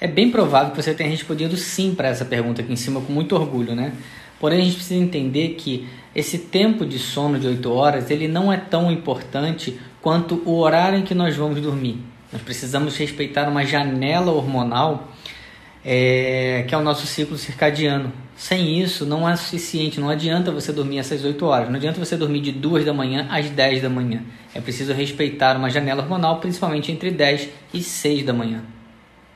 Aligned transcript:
É 0.00 0.06
bem 0.06 0.30
provável 0.30 0.72
que 0.72 0.82
você 0.82 0.92
tenha 0.92 1.08
respondido 1.08 1.56
sim 1.56 1.94
para 1.94 2.08
essa 2.08 2.24
pergunta 2.24 2.60
aqui 2.60 2.72
em 2.72 2.76
cima 2.76 3.00
com 3.00 3.12
muito 3.12 3.34
orgulho, 3.34 3.74
né? 3.74 3.92
Porém, 4.38 4.60
a 4.60 4.64
gente 4.64 4.76
precisa 4.76 5.00
entender 5.00 5.54
que 5.54 5.88
esse 6.14 6.38
tempo 6.38 6.84
de 6.84 6.98
sono 6.98 7.38
de 7.38 7.46
8 7.46 7.72
horas, 7.72 8.10
ele 8.10 8.28
não 8.28 8.52
é 8.52 8.58
tão 8.58 8.90
importante 8.90 9.78
quanto 10.02 10.42
o 10.44 10.58
horário 10.58 10.98
em 10.98 11.02
que 11.02 11.14
nós 11.14 11.34
vamos 11.34 11.60
dormir. 11.60 11.98
Nós 12.30 12.42
precisamos 12.42 12.96
respeitar 12.96 13.48
uma 13.48 13.64
janela 13.64 14.30
hormonal 14.32 15.10
é, 15.82 16.64
que 16.68 16.74
é 16.74 16.78
o 16.78 16.82
nosso 16.82 17.06
ciclo 17.06 17.38
circadiano. 17.38 18.12
Sem 18.36 18.78
isso, 18.82 19.06
não 19.06 19.26
é 19.26 19.34
suficiente, 19.34 19.98
não 19.98 20.10
adianta 20.10 20.52
você 20.52 20.70
dormir 20.70 20.98
essas 20.98 21.24
8 21.24 21.46
horas, 21.46 21.68
não 21.68 21.76
adianta 21.76 21.98
você 21.98 22.18
dormir 22.18 22.40
de 22.40 22.52
2 22.52 22.84
da 22.84 22.92
manhã 22.92 23.26
às 23.30 23.48
10 23.48 23.80
da 23.80 23.88
manhã. 23.88 24.22
É 24.54 24.60
preciso 24.60 24.92
respeitar 24.92 25.56
uma 25.56 25.70
janela 25.70 26.02
hormonal, 26.02 26.38
principalmente 26.38 26.92
entre 26.92 27.10
10 27.10 27.48
e 27.72 27.82
6 27.82 28.26
da 28.26 28.34
manhã. 28.34 28.75